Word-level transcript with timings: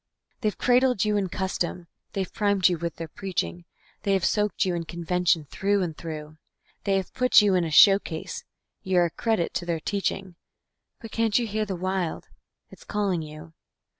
They 0.39 0.49
have 0.49 0.57
cradled 0.57 1.05
you 1.05 1.15
in 1.15 1.29
custom, 1.29 1.85
they 2.13 2.21
have 2.23 2.33
primed 2.33 2.67
you 2.67 2.79
with 2.79 2.95
their 2.95 3.07
preaching, 3.07 3.65
They 4.01 4.13
have 4.13 4.25
soaked 4.25 4.65
you 4.65 4.73
in 4.73 4.85
convention 4.85 5.45
through 5.51 5.83
and 5.83 5.95
through; 5.95 6.37
They 6.85 6.97
have 6.97 7.13
put 7.13 7.39
you 7.43 7.53
in 7.53 7.63
a 7.63 7.69
showcase; 7.69 8.43
you're 8.81 9.05
a 9.05 9.11
credit 9.11 9.53
to 9.53 9.65
their 9.67 9.79
teaching 9.79 10.37
But 11.01 11.11
can't 11.11 11.37
you 11.37 11.45
hear 11.45 11.65
the 11.65 11.75
Wild? 11.75 12.29
it's 12.71 12.83
calling 12.83 13.21
you. 13.21 13.53